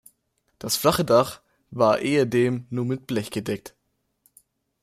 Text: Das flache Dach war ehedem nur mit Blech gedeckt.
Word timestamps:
Das 0.57 0.77
flache 0.77 1.05
Dach 1.05 1.41
war 1.69 1.99
ehedem 1.99 2.65
nur 2.71 2.85
mit 2.85 3.05
Blech 3.05 3.29
gedeckt. 3.29 3.75